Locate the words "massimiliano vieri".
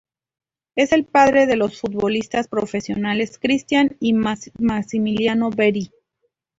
4.15-5.91